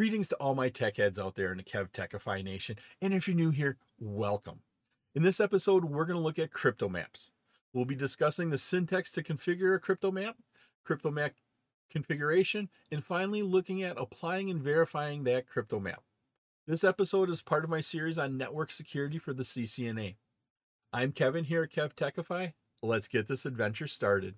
Greetings 0.00 0.28
to 0.28 0.36
all 0.36 0.54
my 0.54 0.70
tech 0.70 0.96
heads 0.96 1.18
out 1.18 1.34
there 1.34 1.52
in 1.52 1.58
the 1.58 1.62
KevTechify 1.62 2.42
Nation. 2.42 2.76
And 3.02 3.12
if 3.12 3.28
you're 3.28 3.36
new 3.36 3.50
here, 3.50 3.76
welcome. 3.98 4.60
In 5.14 5.22
this 5.22 5.40
episode, 5.40 5.84
we're 5.84 6.06
going 6.06 6.16
to 6.16 6.24
look 6.24 6.38
at 6.38 6.54
crypto 6.54 6.88
maps. 6.88 7.30
We'll 7.74 7.84
be 7.84 7.94
discussing 7.94 8.48
the 8.48 8.56
syntax 8.56 9.12
to 9.12 9.22
configure 9.22 9.76
a 9.76 9.78
crypto 9.78 10.10
map, 10.10 10.36
crypto 10.86 11.10
map 11.10 11.32
configuration, 11.90 12.70
and 12.90 13.04
finally 13.04 13.42
looking 13.42 13.82
at 13.82 13.98
applying 13.98 14.48
and 14.48 14.62
verifying 14.62 15.24
that 15.24 15.46
crypto 15.46 15.78
map. 15.78 16.02
This 16.66 16.82
episode 16.82 17.28
is 17.28 17.42
part 17.42 17.64
of 17.64 17.68
my 17.68 17.82
series 17.82 18.18
on 18.18 18.38
network 18.38 18.70
security 18.70 19.18
for 19.18 19.34
the 19.34 19.42
CCNA. 19.42 20.14
I'm 20.94 21.12
Kevin 21.12 21.44
here 21.44 21.64
at 21.64 21.72
KevTechify. 21.72 22.54
Let's 22.82 23.06
get 23.06 23.28
this 23.28 23.44
adventure 23.44 23.86
started. 23.86 24.36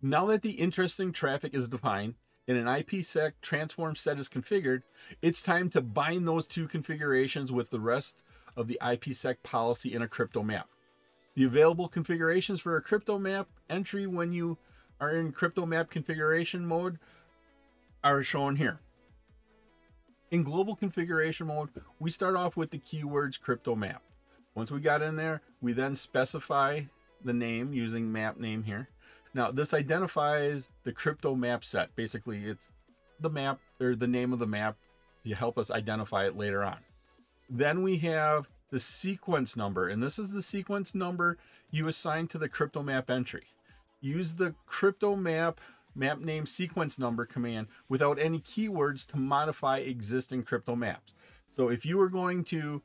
Now 0.00 0.26
that 0.26 0.42
the 0.42 0.52
interesting 0.52 1.12
traffic 1.12 1.54
is 1.54 1.66
defined 1.66 2.14
and 2.46 2.56
an 2.56 2.66
IPsec 2.66 3.32
transform 3.42 3.96
set 3.96 4.18
is 4.18 4.28
configured, 4.28 4.82
it's 5.22 5.42
time 5.42 5.70
to 5.70 5.80
bind 5.80 6.26
those 6.26 6.46
two 6.46 6.68
configurations 6.68 7.50
with 7.50 7.70
the 7.70 7.80
rest 7.80 8.22
of 8.56 8.68
the 8.68 8.78
IPsec 8.80 9.42
policy 9.42 9.92
in 9.92 10.02
a 10.02 10.08
crypto 10.08 10.44
map. 10.44 10.68
The 11.34 11.44
available 11.44 11.88
configurations 11.88 12.60
for 12.60 12.76
a 12.76 12.82
crypto 12.82 13.18
map 13.18 13.48
entry 13.68 14.06
when 14.06 14.32
you 14.32 14.56
are 15.00 15.12
in 15.12 15.32
crypto 15.32 15.66
map 15.66 15.90
configuration 15.90 16.64
mode 16.64 16.98
are 18.04 18.22
shown 18.22 18.54
here. 18.54 18.78
In 20.30 20.44
global 20.44 20.76
configuration 20.76 21.48
mode, 21.48 21.70
we 21.98 22.12
start 22.12 22.36
off 22.36 22.56
with 22.56 22.70
the 22.70 22.78
keywords 22.78 23.40
crypto 23.40 23.74
map. 23.74 24.02
Once 24.54 24.70
we 24.70 24.80
got 24.80 25.02
in 25.02 25.16
there, 25.16 25.42
we 25.60 25.72
then 25.72 25.96
specify 25.96 26.82
the 27.24 27.32
name 27.32 27.72
using 27.72 28.12
map 28.12 28.38
name 28.38 28.62
here. 28.62 28.88
Now, 29.38 29.52
this 29.52 29.72
identifies 29.72 30.68
the 30.82 30.90
crypto 30.90 31.36
map 31.36 31.64
set. 31.64 31.94
Basically, 31.94 32.46
it's 32.46 32.72
the 33.20 33.30
map 33.30 33.60
or 33.80 33.94
the 33.94 34.08
name 34.08 34.32
of 34.32 34.40
the 34.40 34.48
map 34.48 34.76
to 35.24 35.32
help 35.32 35.56
us 35.58 35.70
identify 35.70 36.26
it 36.26 36.36
later 36.36 36.64
on. 36.64 36.78
Then 37.48 37.84
we 37.84 37.98
have 37.98 38.48
the 38.70 38.80
sequence 38.80 39.56
number, 39.56 39.86
and 39.86 40.02
this 40.02 40.18
is 40.18 40.32
the 40.32 40.42
sequence 40.42 40.92
number 40.92 41.38
you 41.70 41.86
assign 41.86 42.26
to 42.28 42.38
the 42.38 42.48
crypto 42.48 42.82
map 42.82 43.10
entry. 43.10 43.44
Use 44.00 44.34
the 44.34 44.56
crypto 44.66 45.14
map 45.14 45.60
map 45.94 46.18
name 46.18 46.44
sequence 46.44 46.98
number 46.98 47.24
command 47.24 47.68
without 47.88 48.18
any 48.18 48.40
keywords 48.40 49.06
to 49.06 49.18
modify 49.18 49.78
existing 49.78 50.42
crypto 50.42 50.74
maps. 50.74 51.14
So 51.54 51.68
if 51.68 51.86
you 51.86 51.96
were 51.96 52.08
going 52.08 52.42
to 52.46 52.82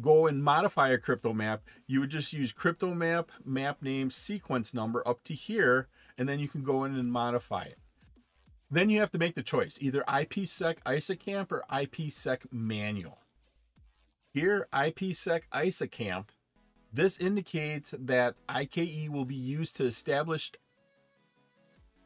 go 0.00 0.26
and 0.26 0.42
modify 0.42 0.90
a 0.90 0.98
crypto 0.98 1.32
map, 1.32 1.62
you 1.86 2.00
would 2.00 2.10
just 2.10 2.32
use 2.32 2.52
crypto 2.52 2.94
map 2.94 3.30
map 3.44 3.82
name 3.82 4.10
sequence 4.10 4.74
number 4.74 5.06
up 5.06 5.22
to 5.24 5.34
here, 5.34 5.88
and 6.18 6.28
then 6.28 6.38
you 6.38 6.48
can 6.48 6.62
go 6.62 6.84
in 6.84 6.94
and 6.94 7.12
modify 7.12 7.62
it. 7.62 7.78
Then 8.70 8.90
you 8.90 9.00
have 9.00 9.12
to 9.12 9.18
make 9.18 9.34
the 9.34 9.42
choice 9.42 9.78
either 9.80 10.02
IPsec 10.08 10.78
ISAKMP 10.84 11.52
or 11.52 11.64
IPsec 11.70 12.46
manual. 12.50 13.18
Here, 14.32 14.68
IPsec 14.72 15.42
ISAKMP, 15.52 16.26
this 16.92 17.18
indicates 17.18 17.94
that 17.98 18.34
IKE 18.48 19.08
will 19.10 19.24
be 19.24 19.36
used 19.36 19.76
to 19.76 19.84
establish 19.84 20.52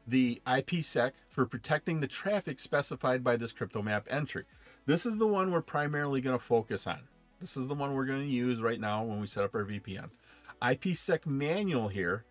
the 0.07 0.41
IPsec 0.45 1.13
for 1.29 1.45
protecting 1.45 1.99
the 1.99 2.07
traffic 2.07 2.59
specified 2.59 3.23
by 3.23 3.37
this 3.37 3.51
crypto 3.51 3.81
map 3.81 4.07
entry. 4.09 4.45
This 4.85 5.05
is 5.05 5.17
the 5.17 5.27
one 5.27 5.51
we're 5.51 5.61
primarily 5.61 6.21
going 6.21 6.37
to 6.37 6.43
focus 6.43 6.87
on. 6.87 7.01
This 7.41 7.57
is 7.57 7.67
the 7.67 7.73
one 7.73 7.95
we're 7.95 8.05
going 8.05 8.21
to 8.21 8.27
use 8.27 8.61
right 8.61 8.79
now 8.79 9.03
when 9.03 9.19
we 9.19 9.25
set 9.25 9.43
up 9.43 9.55
our 9.55 9.65
VPN. 9.65 10.11
IPsec 10.61 11.25
manual 11.25 11.87
here, 11.87 12.23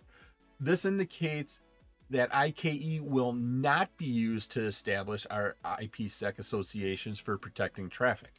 this 0.60 0.84
indicates 0.84 1.60
that 2.10 2.32
IKE 2.32 3.00
will 3.02 3.32
not 3.32 3.96
be 3.96 4.06
used 4.06 4.52
to 4.52 4.64
establish 4.64 5.26
our 5.28 5.56
IPsec 5.64 6.38
associations 6.38 7.18
for 7.18 7.36
protecting 7.36 7.88
traffic. 7.88 8.34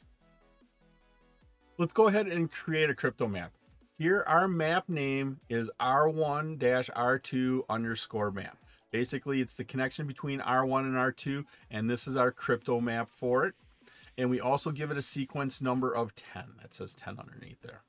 Let's 1.77 1.91
go 1.93 2.07
ahead 2.07 2.27
and 2.27 2.49
create 2.49 2.89
a 2.89 2.95
crypto 2.95 3.27
map. 3.27 3.51
Here, 3.97 4.23
our 4.25 4.47
map 4.47 4.87
name 4.87 5.41
is 5.49 5.69
R1-R2 5.79 7.63
underscore 7.69 8.31
map. 8.31 8.57
Basically, 8.91 9.41
it's 9.41 9.55
the 9.55 9.65
connection 9.65 10.07
between 10.07 10.39
R1 10.39 10.81
and 10.81 10.95
R2, 10.95 11.43
and 11.69 11.89
this 11.89 12.07
is 12.07 12.15
our 12.15 12.31
crypto 12.31 12.79
map 12.79 13.09
for 13.09 13.45
it. 13.45 13.55
And 14.17 14.29
we 14.29 14.39
also 14.39 14.71
give 14.71 14.91
it 14.91 14.97
a 14.97 15.01
sequence 15.01 15.61
number 15.61 15.91
of 15.93 16.13
10. 16.15 16.43
That 16.61 16.73
says 16.73 16.93
10 16.95 17.17
underneath 17.19 17.61
there. 17.61 17.83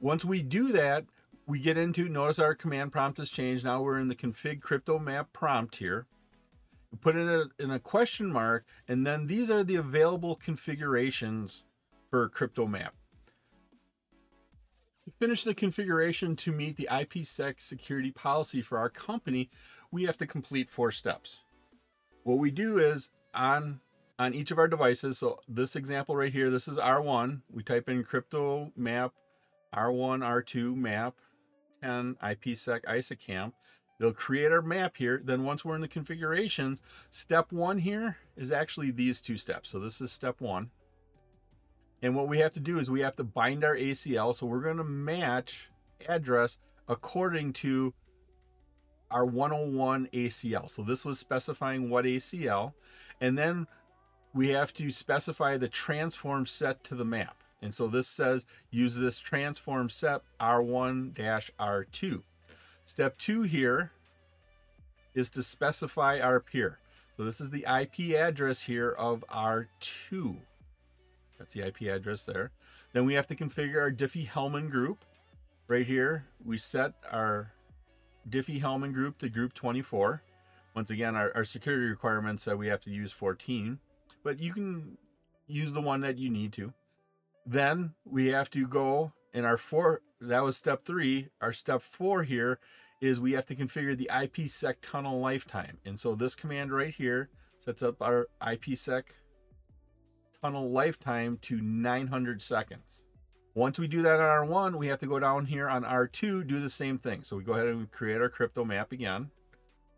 Once 0.00 0.24
we 0.24 0.42
do 0.42 0.72
that, 0.72 1.04
we 1.46 1.58
get 1.58 1.76
into, 1.76 2.08
notice 2.08 2.38
our 2.38 2.54
command 2.54 2.92
prompt 2.92 3.18
has 3.18 3.30
changed. 3.30 3.64
Now 3.64 3.82
we're 3.82 3.98
in 3.98 4.08
the 4.08 4.14
config 4.14 4.60
crypto 4.60 4.98
map 4.98 5.32
prompt 5.32 5.76
here. 5.76 6.06
We 6.90 6.98
put 6.98 7.16
in 7.16 7.28
a, 7.28 7.44
in 7.58 7.70
a 7.70 7.78
question 7.78 8.30
mark, 8.30 8.64
and 8.86 9.06
then 9.06 9.26
these 9.26 9.50
are 9.50 9.64
the 9.64 9.76
available 9.76 10.34
configurations 10.34 11.64
for 12.10 12.28
crypto 12.28 12.66
map. 12.66 12.94
To 15.04 15.12
finish 15.18 15.42
the 15.42 15.54
configuration 15.54 16.36
to 16.36 16.52
meet 16.52 16.76
the 16.76 16.88
IPsec 16.90 17.60
security 17.60 18.10
policy 18.10 18.60
for 18.62 18.78
our 18.78 18.90
company, 18.90 19.50
we 19.90 20.04
have 20.04 20.16
to 20.18 20.26
complete 20.26 20.70
four 20.70 20.92
steps. 20.92 21.40
What 22.22 22.38
we 22.38 22.50
do 22.50 22.78
is 22.78 23.10
on 23.34 23.80
on 24.18 24.34
each 24.34 24.50
of 24.50 24.58
our 24.58 24.68
devices. 24.68 25.18
So 25.18 25.40
this 25.48 25.76
example 25.76 26.16
right 26.16 26.32
here, 26.32 26.50
this 26.50 26.68
is 26.68 26.78
R1. 26.78 27.42
We 27.50 27.62
type 27.62 27.88
in 27.88 28.04
crypto 28.04 28.72
map 28.76 29.12
R1, 29.74 30.20
R2 30.20 30.76
map 30.76 31.14
10 31.82 32.16
IPsec 32.22 32.84
ISAKMP. 32.84 33.52
It'll 33.98 34.12
create 34.12 34.50
our 34.50 34.62
map 34.62 34.96
here. 34.96 35.20
Then 35.22 35.44
once 35.44 35.64
we're 35.64 35.76
in 35.76 35.80
the 35.80 35.88
configurations, 35.88 36.80
step 37.10 37.52
one 37.52 37.78
here 37.78 38.16
is 38.36 38.50
actually 38.50 38.90
these 38.90 39.20
two 39.20 39.36
steps. 39.36 39.70
So 39.70 39.78
this 39.78 40.00
is 40.00 40.10
step 40.10 40.40
one. 40.40 40.70
And 42.02 42.16
what 42.16 42.26
we 42.26 42.38
have 42.38 42.52
to 42.52 42.60
do 42.60 42.78
is 42.80 42.90
we 42.90 43.00
have 43.00 43.16
to 43.16 43.24
bind 43.24 43.64
our 43.64 43.76
ACL. 43.76 44.34
So 44.34 44.46
we're 44.46 44.60
going 44.60 44.78
to 44.78 44.84
match 44.84 45.70
address 46.08 46.58
according 46.88 47.52
to 47.52 47.94
our 49.10 49.24
101 49.24 50.08
ACL. 50.12 50.68
So 50.68 50.82
this 50.82 51.04
was 51.04 51.20
specifying 51.20 51.88
what 51.88 52.04
ACL. 52.04 52.72
And 53.20 53.38
then 53.38 53.68
we 54.34 54.48
have 54.48 54.72
to 54.74 54.90
specify 54.90 55.56
the 55.56 55.68
transform 55.68 56.46
set 56.46 56.82
to 56.84 56.94
the 56.94 57.04
map. 57.04 57.42
And 57.60 57.72
so 57.72 57.86
this 57.86 58.08
says 58.08 58.46
use 58.70 58.96
this 58.96 59.18
transform 59.18 59.88
set 59.88 60.22
R1-R2. 60.40 62.22
Step 62.84 63.18
two 63.18 63.42
here 63.42 63.92
is 65.14 65.30
to 65.30 65.42
specify 65.42 66.18
our 66.18 66.40
peer. 66.40 66.78
So 67.16 67.24
this 67.24 67.40
is 67.40 67.50
the 67.50 67.66
IP 67.68 68.16
address 68.16 68.62
here 68.62 68.90
of 68.90 69.24
R2. 69.32 70.36
That's 71.38 71.54
the 71.54 71.66
IP 71.66 71.82
address 71.82 72.24
there. 72.24 72.50
Then 72.92 73.04
we 73.04 73.14
have 73.14 73.26
to 73.28 73.36
configure 73.36 73.80
our 73.80 73.92
Diffie-Hellman 73.92 74.70
group. 74.70 75.04
Right 75.68 75.86
here, 75.86 76.26
we 76.44 76.58
set 76.58 76.94
our 77.10 77.52
Diffie-Hellman 78.28 78.92
group 78.92 79.18
to 79.18 79.28
group 79.28 79.52
24. 79.54 80.22
Once 80.74 80.90
again, 80.90 81.14
our, 81.14 81.30
our 81.34 81.44
security 81.44 81.86
requirements 81.86 82.42
said 82.42 82.58
we 82.58 82.68
have 82.68 82.80
to 82.80 82.90
use 82.90 83.12
14 83.12 83.78
but 84.22 84.40
you 84.40 84.52
can 84.52 84.98
use 85.46 85.72
the 85.72 85.80
one 85.80 86.00
that 86.02 86.18
you 86.18 86.30
need 86.30 86.52
to. 86.54 86.72
Then 87.44 87.94
we 88.04 88.28
have 88.28 88.50
to 88.50 88.66
go 88.66 89.12
in 89.34 89.44
our 89.44 89.56
four, 89.56 90.02
that 90.20 90.42
was 90.42 90.56
step 90.56 90.84
three. 90.84 91.28
Our 91.40 91.52
step 91.52 91.82
four 91.82 92.22
here 92.22 92.58
is 93.00 93.18
we 93.18 93.32
have 93.32 93.46
to 93.46 93.56
configure 93.56 93.96
the 93.96 94.10
IPsec 94.12 94.76
tunnel 94.80 95.20
lifetime. 95.20 95.78
And 95.84 95.98
so 95.98 96.14
this 96.14 96.34
command 96.34 96.72
right 96.72 96.94
here 96.94 97.30
sets 97.58 97.82
up 97.82 98.00
our 98.00 98.28
IPsec 98.40 99.02
tunnel 100.40 100.70
lifetime 100.70 101.38
to 101.42 101.60
900 101.60 102.42
seconds. 102.42 103.02
Once 103.54 103.78
we 103.78 103.86
do 103.86 104.02
that 104.02 104.20
on 104.20 104.48
R1, 104.48 104.76
we 104.76 104.86
have 104.86 105.00
to 105.00 105.06
go 105.06 105.18
down 105.18 105.46
here 105.46 105.68
on 105.68 105.82
R2, 105.82 106.46
do 106.46 106.60
the 106.60 106.70
same 106.70 106.98
thing. 106.98 107.22
So 107.22 107.36
we 107.36 107.44
go 107.44 107.52
ahead 107.52 107.66
and 107.66 107.90
create 107.90 108.20
our 108.20 108.28
crypto 108.28 108.64
map 108.64 108.92
again 108.92 109.30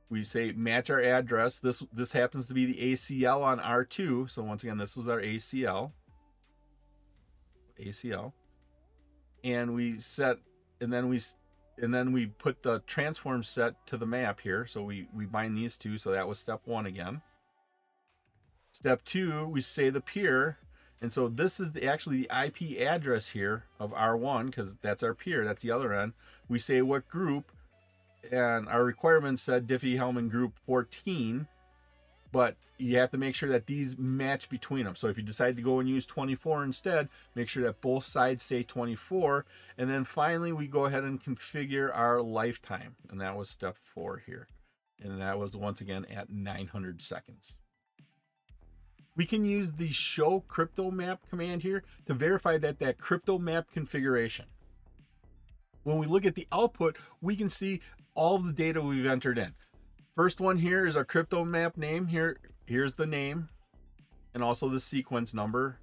we 0.09 0.23
say 0.23 0.53
match 0.53 0.91
our 0.91 1.03
address. 1.03 1.59
This 1.59 1.83
this 1.93 2.13
happens 2.13 2.47
to 2.47 2.55
be 2.55 2.67
the 2.67 2.93
ACL 2.93 3.43
on 3.43 3.59
R2. 3.59 4.31
So 4.31 4.43
once 4.43 4.63
again, 4.63 4.79
this 4.79 4.97
was 4.97 5.09
our 5.09 5.21
ACL. 5.21 5.93
ACL. 7.81 8.33
And 9.43 9.75
we 9.75 9.99
set 9.99 10.39
and 10.81 10.93
then 10.93 11.09
we 11.09 11.21
and 11.79 11.93
then 11.93 12.13
we 12.13 12.27
put 12.27 12.63
the 12.63 12.81
transform 12.87 13.43
set 13.43 13.87
to 13.87 13.97
the 13.97 14.07
map 14.07 14.41
here. 14.41 14.67
So 14.67 14.83
we 14.83 15.09
we 15.15 15.27
bind 15.27 15.57
these 15.57 15.77
two. 15.77 15.99
So 15.99 16.11
that 16.13 16.29
was 16.29 16.39
step 16.39 16.63
1 16.65 16.87
again. 16.87 17.23
Step 18.71 19.05
2, 19.05 19.47
we 19.47 19.61
say 19.61 19.89
the 19.89 20.01
peer 20.01 20.59
and 21.05 21.13
so 21.13 21.29
this 21.29 21.61
is 21.61 21.73
the, 21.73 21.87
actually 21.87 22.23
the 22.23 22.47
IP 22.47 22.81
address 22.81 23.29
here 23.29 23.65
of 23.79 23.93
R1 23.93 24.47
because 24.47 24.77
that's 24.77 25.03
our 25.03 25.13
peer, 25.13 25.45
that's 25.45 25.61
the 25.61 25.71
other 25.71 25.93
end. 25.93 26.15
We 26.49 26.59
say 26.59 26.81
what 26.81 27.09
group 27.09 27.53
and 28.31 28.69
our 28.69 28.85
requirements 28.85 29.43
said 29.43 29.67
Diffie-Hellman 29.67 30.31
Group 30.31 30.59
14. 30.67 31.47
but 32.35 32.57
you 32.79 32.99
have 32.99 33.13
to 33.13 33.17
make 33.17 33.37
sure 33.37 33.49
that 33.49 33.67
these 33.67 33.97
match 33.97 34.49
between 34.49 34.87
them. 34.87 34.97
So 34.97 35.07
if 35.07 35.17
you 35.17 35.23
decide 35.23 35.55
to 35.55 35.63
go 35.63 35.79
and 35.79 35.89
use 35.89 36.05
24 36.05 36.65
instead, 36.65 37.09
make 37.37 37.49
sure 37.49 37.63
that 37.63 37.81
both 37.81 38.03
sides 38.03 38.43
say 38.43 38.65
24. 38.65 39.47
And 39.79 39.89
then 39.89 40.03
finally, 40.03 40.51
we 40.51 40.67
go 40.67 40.87
ahead 40.87 41.05
and 41.05 41.23
configure 41.23 41.93
our 41.95 42.21
lifetime. 42.21 42.97
And 43.09 43.21
that 43.21 43.37
was 43.37 43.49
step 43.49 43.77
four 43.79 44.21
here. 44.27 44.49
And 45.01 45.21
that 45.21 45.39
was 45.39 45.57
once 45.57 45.81
again 45.81 46.07
at 46.13 46.29
900 46.29 47.03
seconds. 47.03 47.55
We 49.15 49.27
can 49.27 49.45
use 49.45 49.71
the 49.71 49.93
show 49.93 50.41
crypto 50.41 50.91
map 50.91 51.21
command 51.31 51.63
here 51.63 51.85
to 52.07 52.15
verify 52.15 52.59
that 52.59 52.81
that 52.81 52.99
crypto 52.99 53.39
map 53.39 53.71
configuration. 53.71 54.47
When 55.85 55.99
we 55.99 56.09
look 56.09 56.27
at 56.27 56.35
the 56.35 56.49
output, 56.51 56.97
we 57.21 57.37
can 57.37 57.49
see 57.49 57.81
all 58.15 58.39
the 58.39 58.53
data 58.53 58.81
we've 58.81 59.07
entered 59.07 59.39
in. 59.39 59.55
First 60.15 60.41
one 60.41 60.59
here 60.59 60.87
is 60.87 60.97
our 60.97 61.05
crypto 61.05 61.45
map 61.45 61.77
name. 61.77 62.07
Here, 62.07 62.39
here's 62.67 62.95
the 62.95 63.07
name 63.07 63.49
and 64.33 64.43
also 64.43 64.69
the 64.69 64.81
sequence 64.81 65.35
number 65.35 65.79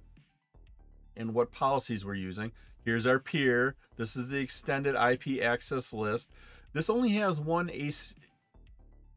and 1.16 1.34
what 1.34 1.52
policies 1.52 2.04
we're 2.04 2.14
using. 2.14 2.52
Here's 2.84 3.06
our 3.06 3.18
peer. 3.18 3.76
This 3.96 4.16
is 4.16 4.28
the 4.28 4.40
extended 4.40 4.94
IP 4.94 5.42
access 5.42 5.92
list. 5.92 6.30
This 6.72 6.88
only 6.88 7.10
has 7.10 7.38
one 7.38 7.70
ACE, 7.70 8.16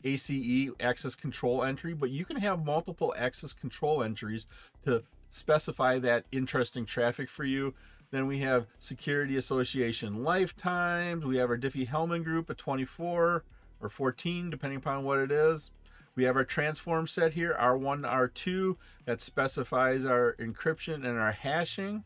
ACE 0.03 0.71
access 0.79 1.15
control 1.15 1.63
entry, 1.63 1.93
but 1.93 2.09
you 2.09 2.25
can 2.25 2.37
have 2.37 2.65
multiple 2.65 3.13
access 3.17 3.53
control 3.53 4.03
entries 4.03 4.45
to 4.83 5.03
specify 5.29 5.99
that 5.99 6.25
interesting 6.31 6.85
traffic 6.85 7.29
for 7.29 7.43
you. 7.43 7.73
Then 8.11 8.27
we 8.27 8.39
have 8.39 8.67
Security 8.79 9.37
Association 9.37 10.23
lifetimes. 10.23 11.25
We 11.25 11.37
have 11.37 11.49
our 11.49 11.57
Diffie-Hellman 11.57 12.23
group 12.23 12.49
at 12.49 12.57
24 12.57 13.43
or 13.81 13.89
14, 13.89 14.49
depending 14.49 14.77
upon 14.77 15.03
what 15.03 15.19
it 15.19 15.31
is. 15.31 15.71
We 16.15 16.23
have 16.23 16.37
our 16.37 16.45
transform 16.45 17.07
set 17.07 17.33
here, 17.33 17.55
R1, 17.59 18.09
R2, 18.09 18.77
that 19.05 19.19
specifies 19.19 20.05
our 20.05 20.35
encryption 20.39 21.05
and 21.05 21.19
our 21.19 21.33
hashing. 21.33 22.05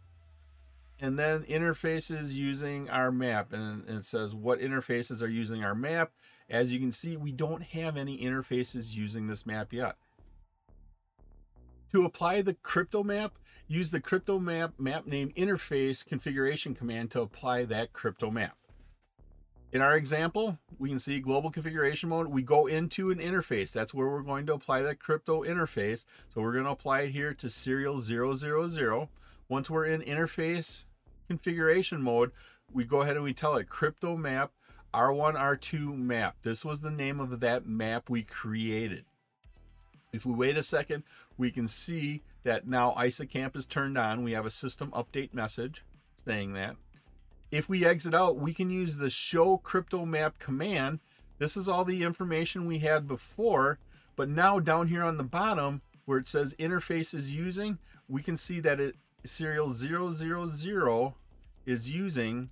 And 0.99 1.17
then 1.17 1.43
interfaces 1.43 2.33
using 2.33 2.89
our 2.89 3.11
map. 3.11 3.53
And 3.53 3.87
it 3.87 4.05
says 4.05 4.35
what 4.35 4.59
interfaces 4.59 5.21
are 5.21 5.29
using 5.29 5.63
our 5.63 5.75
map. 5.75 6.11
As 6.49 6.73
you 6.73 6.79
can 6.79 6.91
see, 6.91 7.15
we 7.15 7.31
don't 7.31 7.63
have 7.63 7.95
any 7.95 8.17
interfaces 8.17 8.95
using 8.95 9.27
this 9.27 9.45
map 9.45 9.71
yet. 9.71 9.95
To 11.91 12.05
apply 12.05 12.43
the 12.43 12.53
crypto 12.53 13.03
map, 13.03 13.33
use 13.67 13.89
the 13.89 13.99
crypto 13.99 14.37
map 14.37 14.73
map 14.77 15.07
name 15.07 15.31
interface 15.35 16.05
configuration 16.05 16.75
command 16.75 17.09
to 17.11 17.21
apply 17.21 17.65
that 17.65 17.93
crypto 17.93 18.29
map. 18.29 18.55
In 19.71 19.81
our 19.81 19.95
example, 19.95 20.59
we 20.77 20.89
can 20.89 20.99
see 20.99 21.19
global 21.19 21.49
configuration 21.49 22.09
mode. 22.09 22.27
We 22.27 22.43
go 22.43 22.67
into 22.67 23.09
an 23.09 23.17
interface. 23.17 23.71
That's 23.71 23.93
where 23.93 24.07
we're 24.07 24.21
going 24.21 24.45
to 24.47 24.53
apply 24.53 24.83
that 24.83 24.99
crypto 24.99 25.43
interface. 25.43 26.05
So 26.33 26.41
we're 26.41 26.53
going 26.53 26.65
to 26.65 26.71
apply 26.71 27.01
it 27.01 27.11
here 27.11 27.33
to 27.35 27.49
serial 27.49 27.99
000. 28.01 29.09
Once 29.47 29.69
we're 29.69 29.85
in 29.85 30.01
interface 30.01 30.83
configuration 31.27 32.01
mode, 32.03 32.31
we 32.71 32.83
go 32.83 33.01
ahead 33.01 33.15
and 33.15 33.25
we 33.25 33.33
tell 33.33 33.55
it 33.57 33.67
crypto 33.69 34.15
map 34.15 34.51
R1, 34.93 35.35
R2 35.35 35.95
map. 35.97 36.37
This 36.41 36.65
was 36.65 36.81
the 36.81 36.91
name 36.91 37.19
of 37.19 37.39
that 37.39 37.67
map 37.67 38.09
we 38.09 38.23
created. 38.23 39.05
If 40.11 40.25
we 40.25 40.33
wait 40.33 40.57
a 40.57 40.63
second, 40.63 41.03
we 41.37 41.51
can 41.51 41.67
see 41.67 42.23
that 42.43 42.67
now 42.67 42.93
ISAKMP 42.97 43.55
is 43.55 43.65
turned 43.65 43.97
on. 43.97 44.23
We 44.23 44.31
have 44.31 44.45
a 44.45 44.51
system 44.51 44.91
update 44.91 45.33
message 45.33 45.83
saying 46.23 46.53
that. 46.53 46.75
If 47.51 47.69
we 47.69 47.85
exit 47.85 48.13
out, 48.13 48.37
we 48.37 48.53
can 48.53 48.69
use 48.69 48.97
the 48.97 49.09
show 49.09 49.57
crypto 49.57 50.05
map 50.05 50.39
command. 50.39 50.99
This 51.37 51.57
is 51.57 51.67
all 51.67 51.85
the 51.85 52.03
information 52.03 52.65
we 52.65 52.79
had 52.79 53.07
before, 53.07 53.79
but 54.15 54.29
now 54.29 54.59
down 54.59 54.87
here 54.87 55.03
on 55.03 55.17
the 55.17 55.23
bottom 55.23 55.81
where 56.05 56.17
it 56.17 56.27
says 56.27 56.55
interface 56.59 57.13
is 57.13 57.33
using, 57.33 57.77
we 58.07 58.21
can 58.21 58.35
see 58.35 58.59
that 58.59 58.79
it 58.79 58.95
serial 59.23 59.71
000 59.71 61.15
is 61.65 61.91
using 61.91 62.49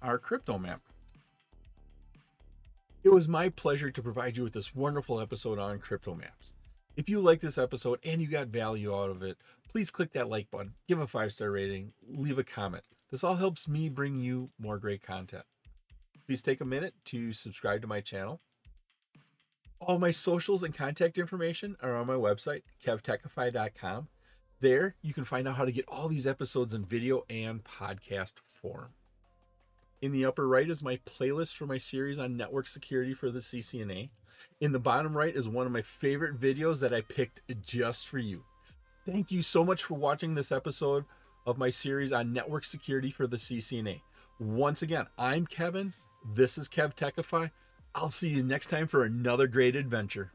our 0.00 0.18
crypto 0.18 0.58
map. 0.58 0.80
It 3.02 3.14
was 3.14 3.28
my 3.28 3.48
pleasure 3.48 3.90
to 3.90 4.02
provide 4.02 4.36
you 4.36 4.42
with 4.42 4.52
this 4.52 4.74
wonderful 4.74 5.20
episode 5.20 5.58
on 5.58 5.78
crypto 5.78 6.14
maps. 6.14 6.52
If 6.96 7.08
you 7.08 7.20
like 7.20 7.40
this 7.40 7.56
episode 7.56 7.98
and 8.04 8.20
you 8.20 8.28
got 8.28 8.48
value 8.48 8.94
out 8.94 9.08
of 9.08 9.22
it, 9.22 9.38
please 9.70 9.90
click 9.90 10.12
that 10.12 10.28
like 10.28 10.50
button, 10.50 10.74
give 10.86 11.00
a 11.00 11.06
five 11.06 11.32
star 11.32 11.50
rating, 11.50 11.92
leave 12.06 12.38
a 12.38 12.44
comment. 12.44 12.84
This 13.10 13.24
all 13.24 13.36
helps 13.36 13.66
me 13.66 13.88
bring 13.88 14.16
you 14.16 14.50
more 14.58 14.78
great 14.78 15.02
content. 15.02 15.44
Please 16.26 16.42
take 16.42 16.60
a 16.60 16.66
minute 16.66 16.92
to 17.06 17.32
subscribe 17.32 17.80
to 17.80 17.88
my 17.88 18.02
channel. 18.02 18.42
All 19.80 19.98
my 19.98 20.10
socials 20.10 20.62
and 20.62 20.76
contact 20.76 21.16
information 21.16 21.78
are 21.80 21.96
on 21.96 22.06
my 22.06 22.14
website, 22.14 22.64
kevtechify.com. 22.84 24.08
There, 24.60 24.94
you 25.00 25.14
can 25.14 25.24
find 25.24 25.48
out 25.48 25.56
how 25.56 25.64
to 25.64 25.72
get 25.72 25.86
all 25.88 26.06
these 26.06 26.26
episodes 26.26 26.74
in 26.74 26.84
video 26.84 27.24
and 27.30 27.64
podcast 27.64 28.34
form. 28.46 28.90
In 30.02 30.12
the 30.12 30.24
upper 30.24 30.48
right 30.48 30.70
is 30.70 30.82
my 30.82 30.96
playlist 31.04 31.56
for 31.56 31.66
my 31.66 31.76
series 31.76 32.18
on 32.18 32.34
network 32.34 32.66
security 32.66 33.12
for 33.12 33.30
the 33.30 33.40
CCNA. 33.40 34.08
In 34.62 34.72
the 34.72 34.78
bottom 34.78 35.14
right 35.14 35.36
is 35.36 35.46
one 35.46 35.66
of 35.66 35.72
my 35.72 35.82
favorite 35.82 36.40
videos 36.40 36.80
that 36.80 36.94
I 36.94 37.02
picked 37.02 37.42
just 37.62 38.08
for 38.08 38.18
you. 38.18 38.42
Thank 39.04 39.30
you 39.30 39.42
so 39.42 39.62
much 39.62 39.84
for 39.84 39.94
watching 39.94 40.34
this 40.34 40.52
episode 40.52 41.04
of 41.46 41.58
my 41.58 41.68
series 41.68 42.12
on 42.12 42.32
network 42.32 42.64
security 42.64 43.10
for 43.10 43.26
the 43.26 43.36
CCNA. 43.36 44.00
Once 44.38 44.80
again, 44.80 45.06
I'm 45.18 45.46
Kevin. 45.46 45.92
This 46.34 46.56
is 46.56 46.66
KevTechify. 46.66 47.50
I'll 47.94 48.10
see 48.10 48.30
you 48.30 48.42
next 48.42 48.68
time 48.68 48.86
for 48.86 49.04
another 49.04 49.46
great 49.46 49.76
adventure. 49.76 50.32